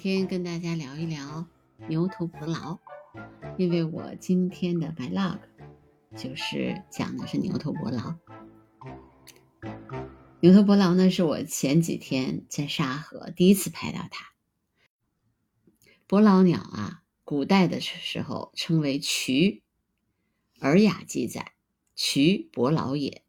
[0.00, 1.48] 今天跟大家聊一聊
[1.88, 2.78] 牛头伯劳，
[3.56, 5.40] 因为我今天的 vlog
[6.16, 8.14] 就是讲的是牛头伯劳。
[10.38, 14.26] 牛头伯劳呢，是我前几天在沙河第一次拍到它。
[16.06, 19.64] 伯劳鸟啊，古代的时候称为渠，
[20.64, 21.54] 《尔雅》记载
[21.96, 23.24] ：“渠伯劳也。”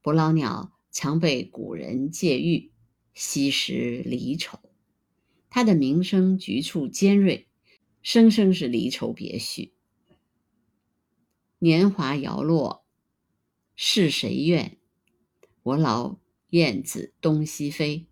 [0.00, 2.72] 伯劳鸟常被古人借喻，
[3.12, 4.58] 吸食离愁。
[5.56, 7.48] 他的名声局促尖锐，
[8.02, 9.72] 声声是离愁别绪。
[11.58, 12.84] 年华摇落，
[13.74, 14.76] 是谁怨？
[15.62, 16.18] 伯劳
[16.50, 18.04] 燕子东西飞，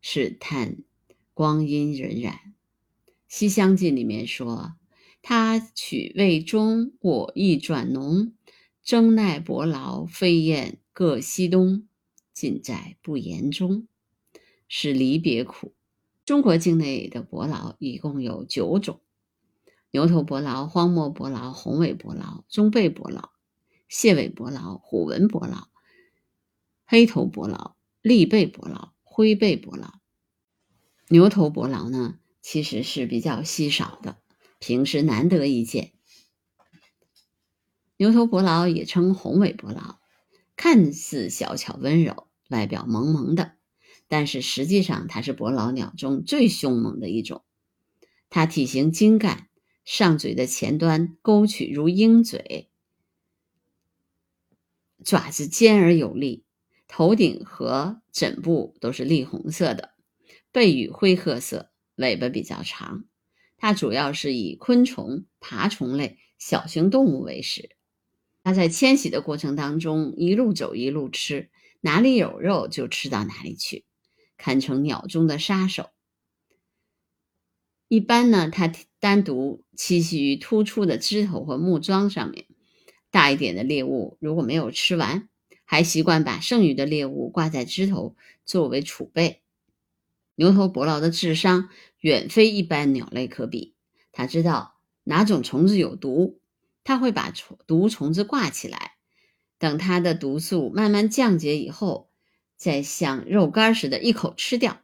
[0.00, 0.84] 是叹
[1.32, 2.30] 光阴荏苒。
[3.26, 4.76] 《西厢记》里面说
[5.22, 8.32] ：“他曲未终，我意转浓。
[8.80, 11.88] 争奈伯劳飞燕各西东，
[12.32, 13.88] 尽在不言中。”
[14.68, 15.74] 是离别苦。
[16.24, 19.00] 中国境内的伯劳一共有九种：
[19.90, 23.30] 牛头伯劳、荒漠伯劳、红尾伯劳、中背伯劳、
[23.88, 25.68] 蟹尾伯劳、虎纹伯劳、
[26.86, 30.00] 黑头伯劳、栗背伯劳、灰背伯劳。
[31.08, 34.16] 牛头伯劳呢，其实是比较稀少的，
[34.58, 35.92] 平时难得一见。
[37.98, 39.98] 牛头伯劳也称红尾伯劳，
[40.56, 43.53] 看似小巧温柔，外表萌萌的。
[44.08, 47.42] 但是实际上，它是伯劳鸟中最凶猛的一种。
[48.30, 49.48] 它体型精干，
[49.84, 52.68] 上嘴的前端勾曲如鹰嘴，
[55.04, 56.44] 爪子尖而有力，
[56.88, 59.94] 头顶和枕部都是栗红色的，
[60.50, 63.04] 背羽灰褐色，尾巴比较长。
[63.56, 67.70] 它主要是以昆虫、爬虫类、小型动物为食。
[68.42, 73.84] 它在迁徙的过程当中，一路走一路吃，哪里有肉就吃到哪里去。
[74.36, 75.90] 堪称鸟中的杀手。
[77.88, 82.46] 一般呢，它单独栖息于突出的枝头或木桩上面。
[83.10, 85.28] 大一点的猎物如果没有吃完，
[85.64, 89.42] 还习惯把剩余的猎物挂在枝头作为储备。
[90.34, 91.68] 牛头伯劳的智商
[92.00, 93.74] 远非一般鸟类可比。
[94.10, 94.74] 它知道
[95.04, 96.40] 哪种虫子有毒，
[96.82, 98.94] 它会把虫毒虫子挂起来，
[99.58, 102.10] 等它的毒素慢慢降解以后。
[102.64, 104.80] 再像肉干似的，一口吃掉。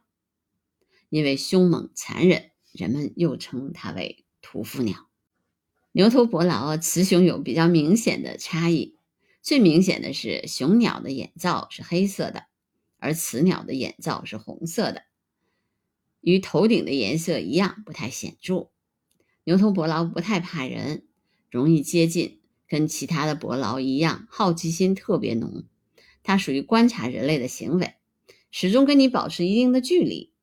[1.09, 5.09] 因为凶猛残忍，人们又称它为屠夫鸟。
[5.91, 8.93] 牛头伯劳雌雄有比较明显的差异，
[9.41, 12.43] 最明显的是雄鸟的眼罩是黑色的，
[12.99, 15.05] 而雌鸟的眼罩是红色的，
[16.19, 18.69] 与头顶的颜色一样，不太显著。
[19.43, 21.07] 牛头伯劳不太怕人，
[21.49, 25.63] 容易接近，跟其他的伯劳一样，好奇心特别浓。
[26.23, 27.93] 它属于观察人类的行为，
[28.51, 30.33] 始终跟你保持一定的距离，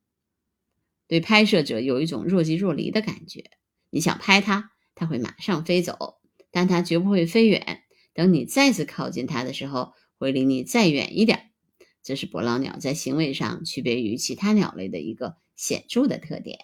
[1.06, 3.50] 对拍摄者有一种若即若离的感觉。
[3.90, 6.18] 你想拍它，它会马上飞走，
[6.50, 7.82] 但它绝不会飞远。
[8.12, 11.50] 等你再次靠近它的时候，会离你再远一点。
[12.02, 16.58] 这是伯劳鸟在行为上区别于其他鸟类的一个显著的特点。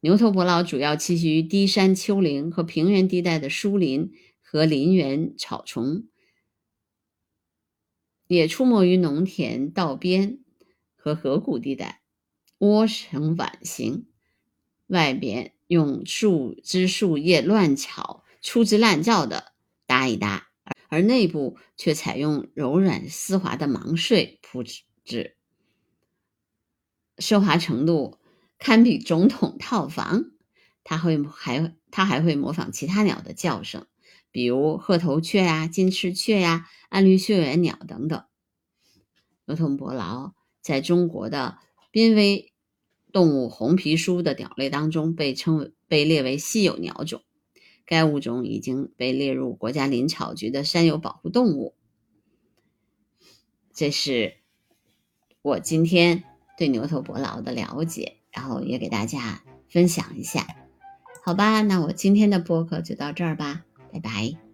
[0.00, 6.04] 牛头伯劳主要栖息于低山丘陵和平原地带的树林和林园草丛。
[8.30, 10.38] 也出没于农田道边
[10.94, 12.00] 和河谷地带，
[12.58, 14.06] 窝呈碗形，
[14.86, 19.52] 外边用树枝树叶乱草粗制滥造的
[19.84, 20.46] 搭一搭，
[20.86, 25.34] 而内部却采用柔软丝滑的芒穗铺置，
[27.16, 28.20] 奢华程度
[28.60, 30.26] 堪比总统套房。
[30.84, 33.88] 它会还它还会模仿其他鸟的叫声。
[34.30, 38.22] 比如褐头雀呀、金翅雀呀、暗绿绣眼鸟等等。
[39.46, 41.58] 牛头伯劳在中国的
[41.90, 42.52] 濒危
[43.12, 47.22] 动物红皮书的鸟类当中被称为被列为稀有鸟种，
[47.84, 51.74] 该物种已经被列入国家林草局的山有保护动物。
[53.72, 54.34] 这是
[55.42, 56.22] 我今天
[56.56, 60.46] 对牛头伯劳的了解，然后也给大家分享一下。
[61.24, 64.49] 好吧，那我今天的播客就到这儿吧，拜拜。